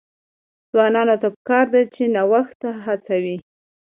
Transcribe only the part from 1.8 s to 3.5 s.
چې، نوښت هڅوي.